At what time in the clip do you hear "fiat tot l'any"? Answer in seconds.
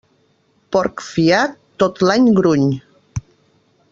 1.09-2.27